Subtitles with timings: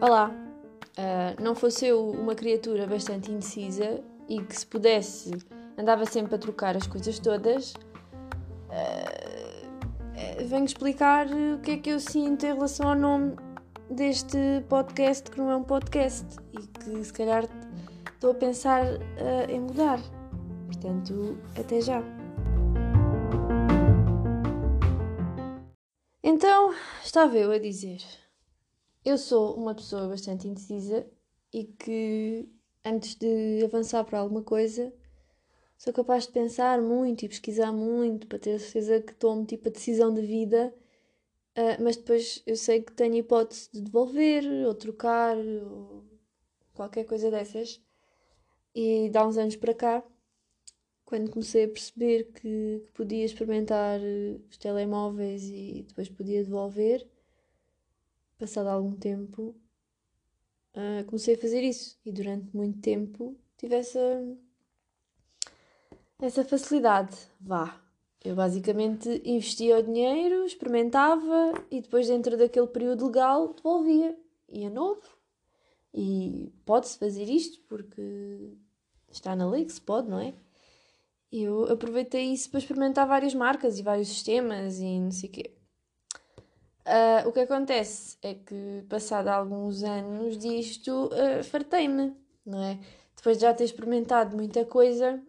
[0.00, 0.30] Olá!
[0.98, 5.30] Uh, não fosse eu uma criatura bastante indecisa e que, se pudesse,
[5.76, 9.28] andava sempre a trocar as coisas todas, uh,
[10.48, 13.36] venho explicar o que é que eu sinto em relação ao nome
[13.88, 14.36] deste
[14.68, 17.44] podcast, que não é um podcast e que, se calhar,
[18.12, 18.98] estou a pensar uh,
[19.48, 20.00] em mudar.
[20.66, 22.17] Portanto, até já!
[27.04, 28.02] Estava eu a dizer.
[29.04, 31.06] Eu sou uma pessoa bastante indecisa
[31.52, 32.48] e que,
[32.84, 34.92] antes de avançar para alguma coisa,
[35.76, 39.68] sou capaz de pensar muito e pesquisar muito para ter a certeza que tomo tipo
[39.68, 40.74] a decisão de vida,
[41.56, 46.04] uh, mas depois eu sei que tenho hipótese de devolver ou trocar ou
[46.74, 47.80] qualquer coisa dessas.
[48.74, 50.04] E dá uns anos para cá,
[51.08, 53.98] quando comecei a perceber que, que podia experimentar
[54.50, 57.08] os telemóveis e depois podia devolver
[58.38, 59.56] passado algum tempo,
[60.74, 63.98] uh, comecei a fazer isso e durante muito tempo tive essa,
[66.20, 67.16] essa facilidade.
[67.40, 67.80] Vá.
[68.22, 74.14] Eu basicamente investia o dinheiro, experimentava e depois, dentro daquele período legal, devolvia.
[74.50, 75.08] Ia novo.
[75.94, 78.52] E pode-se fazer isto porque
[79.10, 80.34] está na lei que se pode, não é?
[81.30, 85.58] Eu aproveitei isso para experimentar várias marcas e vários sistemas e não sei o quê.
[86.88, 92.78] Uh, o que acontece é que, passado alguns anos disto, uh, fartei-me, não é?
[93.14, 95.22] Depois de já ter experimentado muita coisa,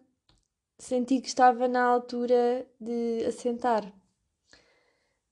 [0.78, 3.84] senti que estava na altura de assentar.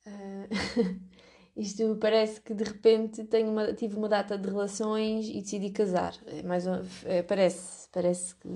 [0.07, 1.01] Uh,
[1.57, 6.15] isto parece que de repente tenho uma, tive uma data de relações e decidi casar.
[6.27, 6.67] É mais
[7.07, 8.49] é, parece, parece que,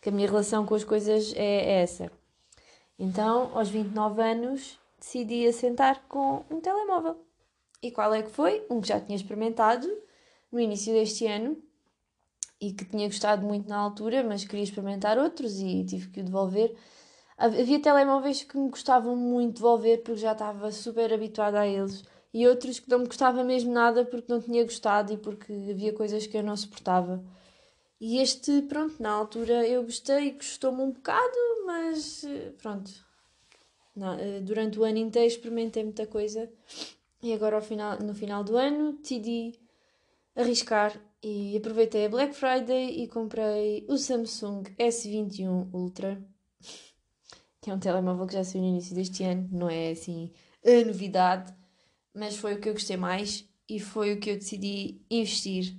[0.00, 2.10] que a minha relação com as coisas é, é essa.
[2.98, 7.16] Então, aos 29 anos, decidi assentar com um telemóvel.
[7.82, 8.64] E qual é que foi?
[8.68, 9.88] Um que já tinha experimentado
[10.50, 11.56] no início deste ano
[12.60, 16.24] e que tinha gostado muito na altura, mas queria experimentar outros e tive que o
[16.24, 16.74] devolver.
[17.36, 22.02] Havia telemóveis que me gostavam muito devolver porque já estava super habituada a eles
[22.34, 25.92] e outros que não me gostava mesmo nada porque não tinha gostado e porque havia
[25.92, 27.22] coisas que eu não suportava.
[28.00, 31.36] E este, pronto, na altura eu gostei, gostou-me um bocado,
[31.66, 32.90] mas eh, pronto,
[34.20, 36.48] eh, durante o ano inteiro experimentei muita coisa
[37.22, 39.58] e agora final, no final do ano decidi
[40.36, 46.22] arriscar e aproveitei a Black Friday e comprei o Samsung S21 Ultra,
[47.60, 50.30] que é um telemóvel que já saiu no início deste ano, não é assim
[50.64, 51.52] a novidade,
[52.14, 55.74] mas foi o que eu gostei mais e foi o que eu decidi investir.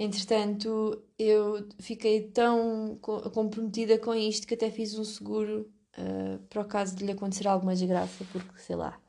[0.00, 2.96] Entretanto, eu fiquei tão
[3.34, 7.48] comprometida com isto que até fiz um seguro uh, para o caso de lhe acontecer
[7.48, 9.00] alguma desgraça, porque sei lá,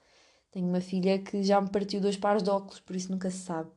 [0.51, 3.37] tenho uma filha que já me partiu dois pares de óculos, por isso nunca se
[3.37, 3.69] sabe.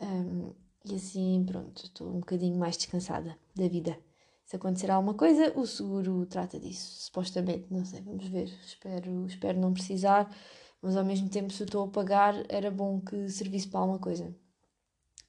[0.00, 0.54] Um,
[0.86, 3.98] e assim, pronto, estou um bocadinho mais descansada da vida.
[4.46, 7.66] Se acontecer alguma coisa, o seguro trata disso, supostamente.
[7.70, 8.48] Não sei, vamos ver.
[8.64, 10.34] Espero, espero não precisar,
[10.80, 13.98] mas ao mesmo tempo, se eu estou a pagar, era bom que servisse para alguma
[13.98, 14.34] coisa.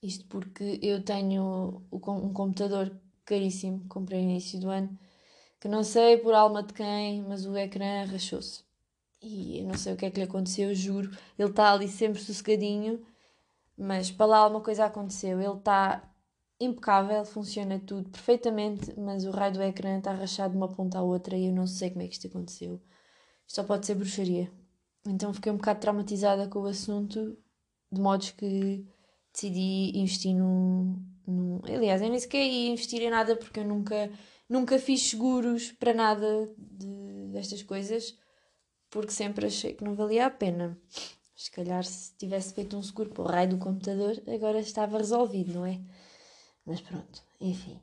[0.06, 2.96] Isto porque eu tenho um computador
[3.26, 4.98] caríssimo, comprei no início do ano,
[5.60, 8.64] que não sei por alma de quem, mas o ecrã rachou-se.
[9.20, 11.10] E eu não sei o que é que lhe aconteceu, juro.
[11.40, 13.04] Ele está ali sempre sossegadinho,
[13.76, 15.42] mas para lá alguma coisa aconteceu.
[15.42, 16.08] Ele está
[16.60, 21.02] impecável, funciona tudo perfeitamente, mas o raio do ecrã está rachado de uma ponta à
[21.02, 22.80] outra e eu não sei como é que isto aconteceu.
[23.48, 24.52] Isto só pode ser bruxaria.
[25.04, 27.36] Então fiquei um bocado traumatizada com o assunto,
[27.92, 28.86] de modos que
[29.35, 30.96] decidi investir num.
[31.28, 31.59] num...
[31.66, 34.09] Aliás, eu nem sequer ia investir em nada porque eu nunca,
[34.47, 38.18] nunca fiz seguros para nada de, destas coisas
[38.90, 40.79] porque sempre achei que não valia a pena.
[41.35, 45.53] Se calhar se tivesse feito um seguro para o raio do computador, agora estava resolvido,
[45.53, 45.81] não é?
[46.66, 47.81] Mas pronto, enfim.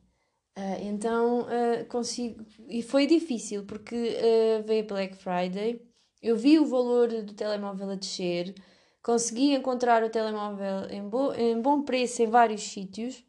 [0.56, 2.44] Uh, então uh, consigo.
[2.66, 5.82] E foi difícil porque uh, veio Black Friday,
[6.22, 8.55] eu vi o valor do telemóvel a descer,
[9.02, 13.25] consegui encontrar o telemóvel em, bo em bom preço em vários sítios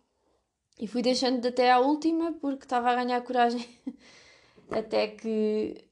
[0.79, 3.67] e fui deixando de até à última porque estava a ganhar coragem
[4.69, 5.85] até que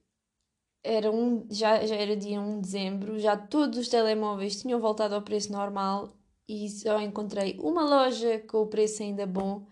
[0.83, 5.15] era um, já, já era dia 1 de dezembro, já todos os telemóveis tinham voltado
[5.15, 6.09] ao preço normal
[6.47, 9.65] e só encontrei uma loja com o preço ainda bom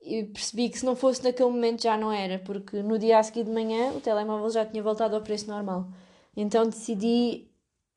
[0.00, 3.22] e percebi que se não fosse naquele momento já não era, porque no dia a
[3.22, 5.88] seguir de manhã o telemóvel já tinha voltado ao preço normal.
[6.36, 7.47] Então decidi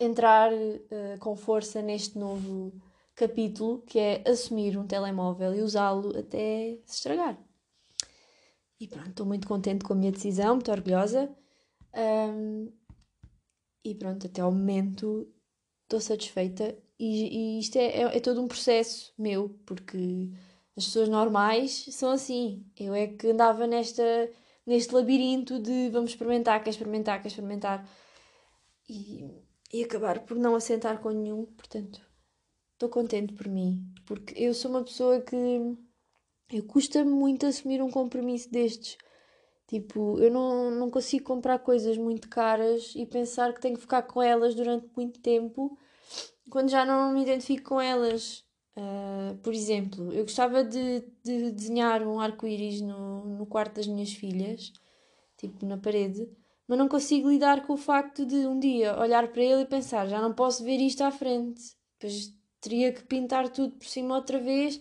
[0.03, 2.73] entrar uh, com força neste novo
[3.15, 7.37] capítulo que é assumir um telemóvel e usá-lo até se estragar.
[8.79, 11.29] E pronto, estou muito contente com a minha decisão, muito orgulhosa.
[11.93, 12.71] Um,
[13.85, 15.31] e pronto, até ao momento
[15.83, 16.75] estou satisfeita.
[16.97, 20.31] E, e isto é, é, é, todo um processo meu, porque
[20.75, 22.65] as pessoas normais são assim.
[22.75, 24.03] Eu é que andava nesta,
[24.65, 27.87] neste labirinto de vamos experimentar, quer experimentar, quer experimentar.
[28.89, 29.25] E,
[29.73, 32.01] e acabar por não assentar com nenhum, portanto,
[32.73, 33.83] estou contente por mim.
[34.05, 35.37] Porque eu sou uma pessoa que.
[36.67, 38.97] Custa-me muito assumir um compromisso destes.
[39.67, 44.01] Tipo, eu não, não consigo comprar coisas muito caras e pensar que tenho que ficar
[44.01, 45.77] com elas durante muito tempo
[46.49, 48.43] quando já não me identifico com elas.
[48.75, 54.13] Uh, por exemplo, eu gostava de, de desenhar um arco-íris no, no quarto das minhas
[54.13, 54.71] filhas,
[55.37, 56.29] tipo na parede,
[56.71, 60.07] mas não consigo lidar com o facto de um dia olhar para ele e pensar:
[60.07, 61.61] já não posso ver isto à frente.
[61.99, 64.79] Depois teria que pintar tudo por cima outra vez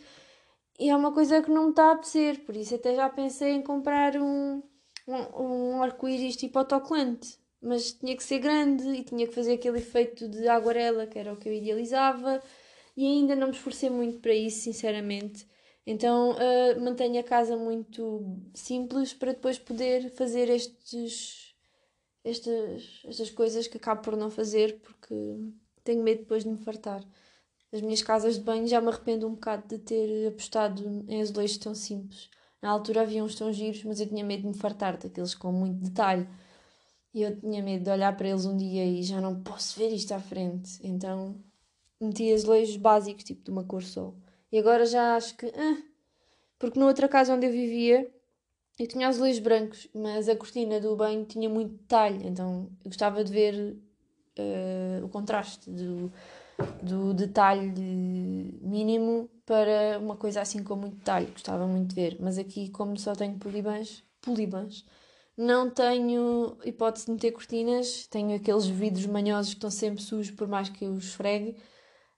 [0.78, 2.44] e é uma coisa que não me está a apetecer.
[2.44, 4.62] Por isso, até já pensei em comprar um,
[5.08, 9.78] um, um arco-íris tipo autocolante mas tinha que ser grande e tinha que fazer aquele
[9.78, 12.40] efeito de aguarela que era o que eu idealizava
[12.96, 15.44] e ainda não me esforcei muito para isso, sinceramente.
[15.86, 21.49] Então uh, mantenho a casa muito simples para depois poder fazer estes,
[22.24, 25.14] estas, estas coisas que acabo por não fazer porque
[25.84, 27.02] tenho medo depois de me fartar.
[27.72, 31.58] As minhas casas de banho já me arrependo um bocado de ter apostado em azulejos
[31.58, 32.28] tão simples.
[32.60, 35.52] Na altura havia uns tão giros, mas eu tinha medo de me fartar daqueles com
[35.52, 36.28] muito detalhe.
[37.14, 39.88] E eu tinha medo de olhar para eles um dia e já não posso ver
[39.88, 40.78] isto à frente.
[40.82, 41.42] Então
[42.00, 44.14] meti azulejos básicos, tipo de uma cor só.
[44.52, 45.46] E agora já acho que.
[45.46, 45.82] Ah,
[46.58, 48.12] porque na outra casa onde eu vivia
[48.80, 52.26] eu tinha azulejos brancos, mas a cortina do banho tinha muito detalhe.
[52.26, 53.76] Então eu gostava de ver
[54.38, 56.10] uh, o contraste do,
[56.82, 57.70] do detalhe
[58.62, 61.26] mínimo para uma coisa assim com muito detalhe.
[61.26, 62.16] Gostava muito de ver.
[62.20, 64.86] Mas aqui, como só tenho polibãs, polibãs
[65.36, 70.48] não tenho hipótese de meter cortinas, tenho aqueles vidros manhosos que estão sempre sujos por
[70.48, 71.54] mais que eu os esfregue.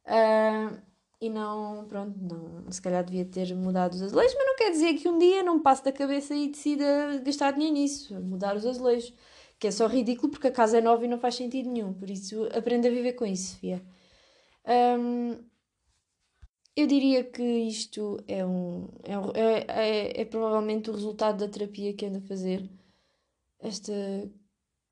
[0.06, 0.91] Uh,
[1.22, 4.94] e não, pronto, não, se calhar devia ter mudado os azulejos, mas não quer dizer
[4.94, 9.14] que um dia não passe da cabeça e decida gastar dinheiro nisso, mudar os azulejos.
[9.56, 11.94] Que é só ridículo porque a casa é nova e não faz sentido nenhum.
[11.94, 13.80] Por isso, aprenda a viver com isso, Sofia.
[14.66, 15.36] Um,
[16.74, 21.94] eu diria que isto é, um, é, é, é, é provavelmente o resultado da terapia
[21.94, 22.68] que ando a fazer
[23.60, 23.92] esta,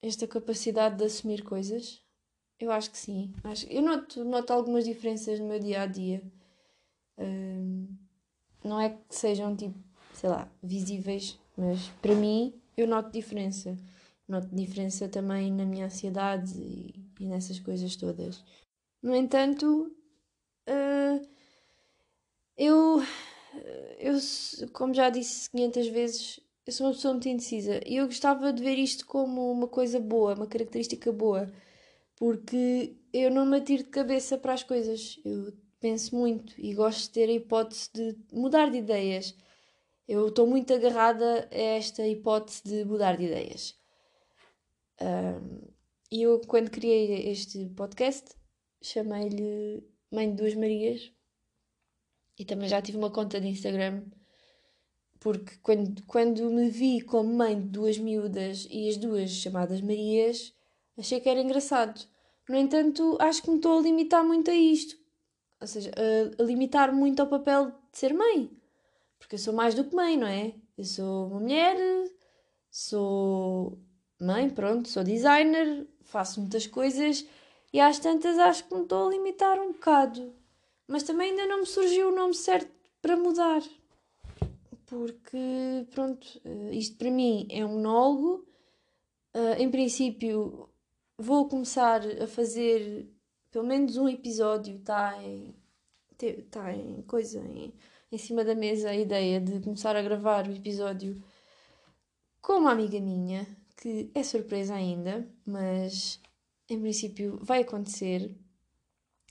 [0.00, 2.00] esta capacidade de assumir coisas?
[2.60, 3.32] Eu acho que sim.
[3.42, 6.22] Acho, eu noto, noto algumas diferenças no meu dia a dia.
[7.16, 7.88] Um,
[8.62, 9.78] não é que sejam tipo,
[10.12, 13.76] sei lá, visíveis, mas para mim eu noto diferença.
[14.28, 18.44] Noto diferença também na minha ansiedade e, e nessas coisas todas.
[19.02, 19.90] No entanto,
[20.68, 21.26] uh,
[22.56, 23.02] eu,
[23.98, 24.18] eu,
[24.74, 28.62] como já disse 500 vezes, eu sou uma pessoa muito indecisa e eu gostava de
[28.62, 31.50] ver isto como uma coisa boa, uma característica boa,
[32.20, 35.18] porque eu não me atiro de cabeça para as coisas.
[35.24, 39.34] Eu penso muito e gosto de ter a hipótese de mudar de ideias.
[40.06, 43.74] Eu estou muito agarrada a esta hipótese de mudar de ideias.
[46.12, 48.36] E eu, quando criei este podcast,
[48.82, 51.10] chamei-lhe Mãe de Duas Marias
[52.38, 54.04] e também já tive uma conta de Instagram
[55.20, 60.52] porque quando, quando me vi como mãe de duas miúdas e as duas chamadas Marias,
[60.98, 62.00] achei que era engraçado.
[62.48, 64.96] No entanto, acho que me estou a limitar muito a isto.
[65.60, 65.90] Ou seja,
[66.38, 68.50] a, limitar muito ao papel de ser mãe.
[69.18, 70.54] Porque eu sou mais do que mãe, não é?
[70.76, 71.76] Eu sou uma mulher,
[72.70, 73.78] sou
[74.20, 77.26] mãe, pronto, sou designer, faço muitas coisas
[77.72, 80.32] e às tantas acho que me estou a limitar um bocado.
[80.88, 82.70] Mas também ainda não me surgiu o nome certo
[83.00, 83.62] para mudar
[84.90, 88.44] porque, pronto, eh, isto para mim é um monólogo.
[89.32, 90.68] Eh, em princípio,
[91.20, 93.06] vou começar a fazer
[93.50, 95.54] pelo menos um episódio, está em,
[96.50, 97.74] tá em coisa, em,
[98.10, 101.22] em cima da mesa a ideia de começar a gravar o episódio
[102.40, 103.46] com uma amiga minha,
[103.76, 106.20] que é surpresa ainda, mas
[106.68, 108.34] em princípio vai acontecer.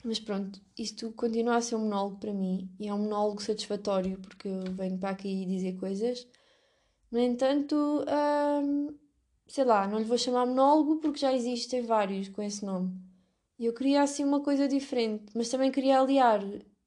[0.04, 4.18] Mas pronto, isto continua a ser um monólogo para mim e é um monólogo satisfatório
[4.20, 6.26] porque eu venho para aqui dizer coisas.
[7.10, 8.04] No entanto,
[8.64, 8.96] hum,
[9.50, 12.92] sei lá, não lhe vou chamar monólogo porque já existem vários com esse nome.
[13.58, 16.40] E eu queria assim uma coisa diferente, mas também queria aliar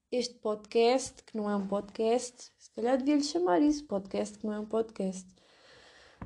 [0.10, 4.53] este podcast, que não é um podcast, se calhar devia-lhe chamar isso, podcast que não
[4.53, 5.27] é um podcast.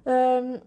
[0.05, 0.61] Um,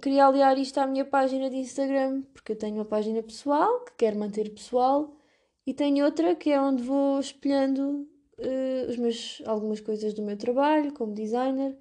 [0.00, 3.92] queria aliar isto à minha página de Instagram, porque eu tenho uma página pessoal que
[3.98, 5.16] quero manter pessoal
[5.64, 10.36] e tenho outra que é onde vou espelhando uh, os meus, algumas coisas do meu
[10.36, 11.78] trabalho como designer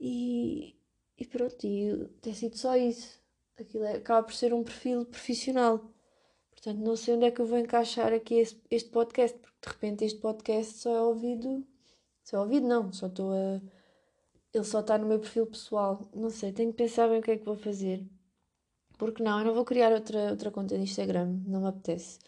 [0.00, 0.77] e,
[1.18, 3.20] e pronto, e tem sido só isso.
[3.58, 5.80] aquilo é, acaba por ser um perfil profissional.
[6.50, 9.72] Portanto, não sei onde é que eu vou encaixar aqui este, este podcast, porque de
[9.74, 11.66] repente este podcast só é ouvido.
[12.24, 13.60] Só é ouvido, não, só estou a.
[14.54, 16.08] Ele só está no meu perfil pessoal.
[16.14, 18.04] Não sei, tenho que pensar bem o que é que vou fazer.
[18.98, 22.18] Porque não, eu não vou criar outra, outra conta de Instagram, não me apetece.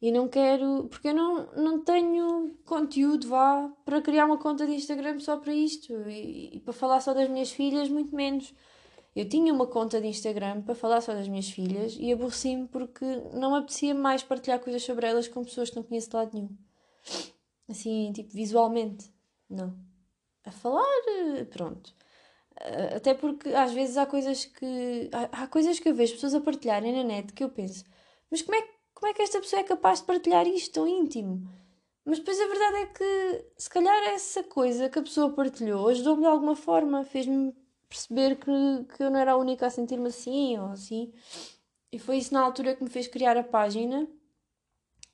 [0.00, 4.72] E não quero, porque eu não, não tenho conteúdo, vá, para criar uma conta de
[4.72, 5.92] Instagram só para isto.
[6.08, 8.54] E, e para falar só das minhas filhas, muito menos.
[9.14, 13.04] Eu tinha uma conta de Instagram para falar só das minhas filhas e aborreci-me porque
[13.34, 16.30] não me apetecia mais partilhar coisas sobre elas com pessoas que não conheço de lado
[16.32, 16.56] nenhum.
[17.68, 19.10] Assim, tipo, visualmente.
[19.48, 19.76] Não.
[20.44, 21.94] A falar, eh, pronto.
[22.60, 25.10] Eh, até porque às vezes há coisas que.
[25.12, 27.84] Há, há coisas que eu vejo pessoas a partilharem na net que eu penso,
[28.30, 28.68] mas como é,
[29.00, 31.48] como é que esta pessoa é capaz de partilhar isto tão íntimo?
[32.04, 36.20] Mas depois a verdade é que se calhar essa coisa que a pessoa partilhou ajudou-me
[36.20, 37.54] de alguma forma, fez-me
[37.88, 38.50] perceber que,
[38.94, 41.10] que eu não era a única a sentir-me assim ou assim.
[41.90, 44.06] E foi isso na altura que me fez criar a página,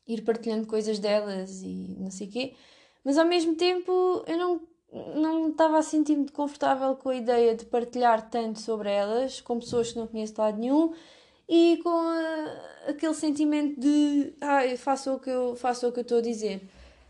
[0.06, 2.54] ir partilhando coisas delas e não sei o quê.
[3.04, 4.60] Mas ao mesmo tempo eu não
[5.14, 9.92] não estava a sentir-me confortável com a ideia de partilhar tanto sobre elas com pessoas
[9.92, 10.94] que não conheço de lado nenhum
[11.48, 16.00] e com a, aquele sentimento de ah, eu faço o que eu faço o que
[16.00, 16.68] eu estou a dizer.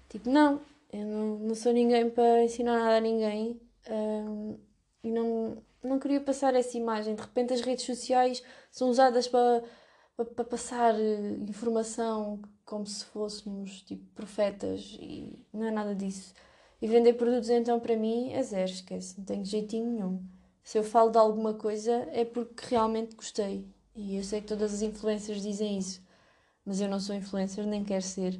[0.08, 0.60] Tipo, não,
[0.92, 3.60] eu não, não sou ninguém para ensinar nada a ninguém.
[3.88, 4.58] Um,
[5.02, 7.14] e não, não queria passar essa imagem.
[7.14, 9.62] De repente, as redes sociais são usadas para,
[10.16, 16.34] para, para passar eh, informação como se fôssemos tipo profetas e não é nada disso.
[16.82, 20.22] E vender produtos, então, para mim é zero, esquece, não tenho jeitinho nenhum.
[20.62, 23.64] Se eu falo de alguma coisa é porque realmente gostei.
[23.96, 26.02] E eu sei que todas as influencers dizem isso,
[26.64, 28.38] mas eu não sou influencer, nem quero ser.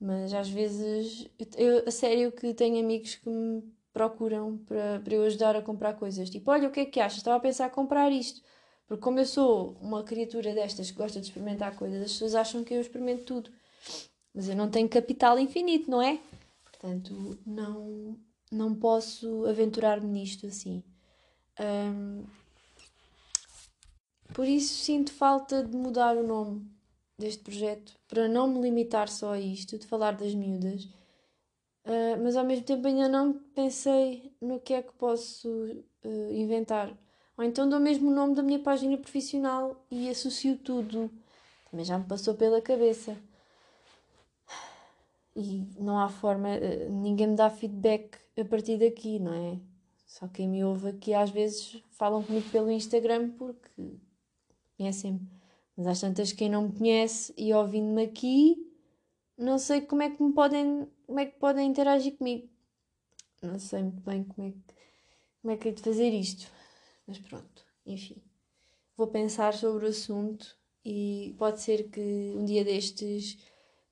[0.00, 5.24] Mas às vezes, eu, a sério que tenho amigos que me procuram para, para eu
[5.24, 6.30] ajudar a comprar coisas.
[6.30, 7.18] Tipo, olha, o que é que achas?
[7.18, 8.40] Estava a pensar em comprar isto.
[8.86, 12.64] Porque como eu sou uma criatura destas que gosta de experimentar coisas, as pessoas acham
[12.64, 13.50] que eu experimento tudo.
[14.34, 16.18] Mas eu não tenho capital infinito, não é?
[16.64, 18.18] Portanto, não,
[18.50, 20.82] não posso aventurar-me nisto assim.
[21.60, 22.24] Um,
[24.34, 26.66] por isso sinto falta de mudar o nome
[27.18, 30.88] deste projeto, para não me limitar só a isto, de falar das miúdas
[31.84, 36.96] Uh, mas ao mesmo tempo ainda não pensei no que é que posso uh, inventar.
[37.36, 41.10] Ou então dou mesmo o nome da minha página profissional e associo tudo.
[41.70, 43.16] Também já me passou pela cabeça.
[45.34, 49.58] E não há forma, uh, ninguém me dá feedback a partir daqui, não é?
[50.06, 53.96] Só quem me ouve aqui às vezes falam comigo pelo Instagram porque
[54.82, 55.20] conhecem-me.
[55.76, 58.56] Mas às tantas quem não me conhece e ouvindo-me aqui,
[59.38, 62.48] não sei como é que me podem como é que podem interagir comigo.
[63.40, 64.74] Não sei muito bem como é que,
[65.40, 66.50] como é que é de fazer isto.
[67.06, 68.22] Mas pronto, enfim.
[68.96, 73.38] Vou pensar sobre o assunto e pode ser que um dia destes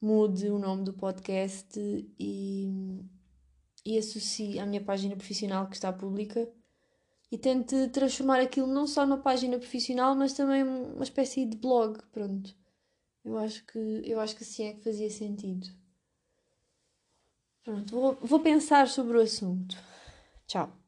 [0.00, 1.78] mude o nome do podcast
[2.18, 2.68] e,
[3.85, 6.49] e associe à minha página profissional que está pública
[7.30, 11.99] e tente transformar aquilo não só numa página profissional, mas também uma espécie de blog,
[12.12, 12.54] pronto.
[13.25, 15.68] Eu acho que, eu acho que assim é que fazia sentido.
[17.62, 19.76] Pronto, vou, vou pensar sobre o assunto.
[20.46, 20.79] Tchau.